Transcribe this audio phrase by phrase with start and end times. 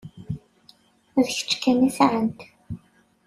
[1.23, 2.39] D kečč kan i sɛant.